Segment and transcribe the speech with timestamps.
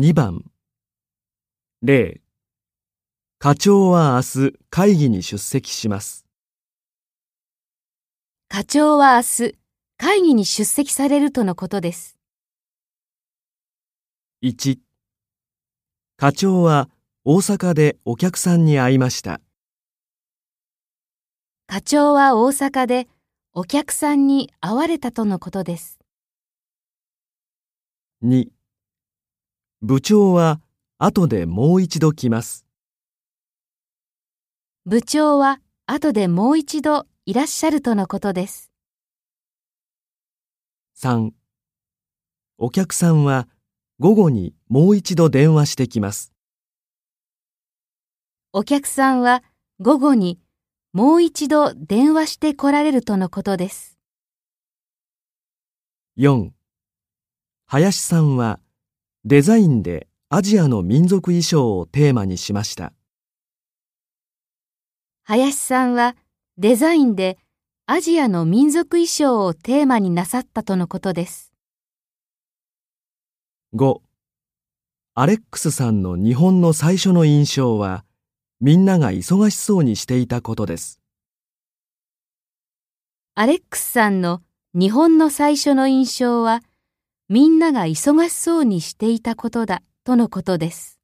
[0.00, 0.44] 2番
[1.82, 2.20] 例
[3.40, 6.24] 課長は明日会議に出席します。
[8.48, 9.54] 課長は明日
[9.96, 12.16] 会議に出席されるとのことです。
[14.44, 14.78] 1
[16.16, 16.88] 課長は
[17.24, 19.40] 大阪でお客さんに会いました。
[21.66, 23.08] 課長は大阪で
[23.52, 25.98] お客さんに会われたとのことです。
[28.22, 28.57] 2
[29.80, 30.60] 部長は
[30.98, 32.66] 後でもう一度来ます。
[34.84, 38.72] 部長は後でもう一度いらっしゃるとのことです。
[40.96, 41.30] 3
[42.58, 43.46] お客さんは
[44.00, 46.32] 午後にもう一度電話してきます。
[48.52, 49.44] お客さんは
[49.78, 50.40] 午後に
[50.92, 53.96] もう一度電話して来られるとのことです。
[56.18, 56.50] 4
[57.66, 58.58] 林さんは
[59.24, 62.92] デザインでアジアの民族衣装をテーマにしました。
[65.24, 66.16] 林さんは
[66.56, 67.38] デザインで
[67.86, 71.52] アジアの民族衣装をテーマになさったとのことです。
[73.74, 74.00] 5
[75.14, 78.04] アレックスさんの日本の最初の印象は
[78.60, 81.00] みんなが忙しそうにしていたことです。
[83.34, 84.42] アレックスさんの
[84.74, 86.62] 日本の最初の印象は
[87.30, 90.97] みんなが忙しそうにしていたことだとのことです。